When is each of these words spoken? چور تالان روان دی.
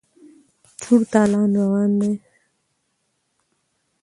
چور 0.79 1.01
تالان 1.11 1.49
روان 1.59 1.91
دی. 1.99 2.11